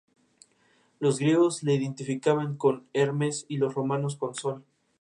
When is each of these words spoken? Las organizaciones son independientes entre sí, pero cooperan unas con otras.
Las 0.99 1.17
organizaciones 1.17 1.57
son 1.57 1.69
independientes 1.69 1.75
entre 1.85 2.05
sí, 2.05 2.19
pero 2.23 3.67
cooperan 3.71 4.01
unas 4.01 4.15
con 4.15 4.29
otras. 4.31 4.63